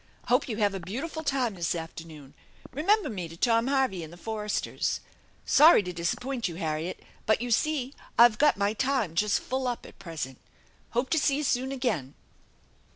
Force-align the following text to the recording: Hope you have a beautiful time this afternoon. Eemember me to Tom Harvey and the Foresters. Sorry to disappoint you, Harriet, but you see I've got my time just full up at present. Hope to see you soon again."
Hope 0.29 0.49
you 0.49 0.57
have 0.57 0.73
a 0.73 0.79
beautiful 0.79 1.21
time 1.23 1.53
this 1.53 1.75
afternoon. 1.75 2.33
Eemember 2.75 3.13
me 3.13 3.27
to 3.27 3.37
Tom 3.37 3.67
Harvey 3.67 4.03
and 4.03 4.11
the 4.11 4.17
Foresters. 4.17 4.99
Sorry 5.45 5.83
to 5.83 5.93
disappoint 5.93 6.47
you, 6.47 6.55
Harriet, 6.55 6.99
but 7.27 7.39
you 7.39 7.51
see 7.51 7.93
I've 8.17 8.39
got 8.39 8.57
my 8.57 8.73
time 8.73 9.13
just 9.13 9.39
full 9.39 9.67
up 9.67 9.85
at 9.85 9.99
present. 9.99 10.39
Hope 10.89 11.11
to 11.11 11.19
see 11.19 11.35
you 11.37 11.43
soon 11.43 11.71
again." 11.71 12.15